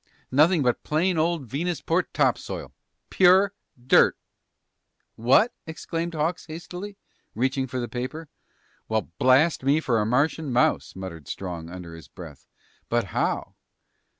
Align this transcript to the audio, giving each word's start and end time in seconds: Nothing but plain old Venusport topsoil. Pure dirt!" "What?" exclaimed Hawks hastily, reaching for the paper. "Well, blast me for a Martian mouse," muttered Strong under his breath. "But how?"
Nothing 0.31 0.63
but 0.63 0.81
plain 0.83 1.19
old 1.19 1.45
Venusport 1.47 2.11
topsoil. 2.11 2.73
Pure 3.11 3.53
dirt!" 3.79 4.17
"What?" 5.15 5.53
exclaimed 5.67 6.15
Hawks 6.15 6.47
hastily, 6.47 6.97
reaching 7.35 7.67
for 7.67 7.79
the 7.79 7.87
paper. 7.87 8.27
"Well, 8.89 9.11
blast 9.19 9.61
me 9.61 9.79
for 9.79 9.99
a 10.01 10.05
Martian 10.07 10.51
mouse," 10.51 10.95
muttered 10.95 11.27
Strong 11.27 11.69
under 11.69 11.93
his 11.93 12.07
breath. 12.07 12.47
"But 12.89 13.03
how?" 13.13 13.53